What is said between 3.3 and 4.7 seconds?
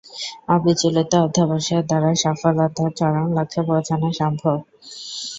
লক্ষ্যে পৌছানো সম্ভব।